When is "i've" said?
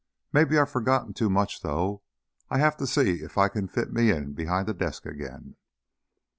0.57-0.71